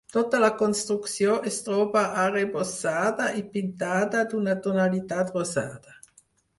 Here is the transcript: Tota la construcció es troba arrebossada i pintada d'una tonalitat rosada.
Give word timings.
Tota 0.13 0.37
la 0.43 0.47
construcció 0.61 1.35
es 1.51 1.59
troba 1.67 2.03
arrebossada 2.23 3.29
i 3.43 3.47
pintada 3.55 4.27
d'una 4.35 4.59
tonalitat 4.67 5.35
rosada. 5.41 5.99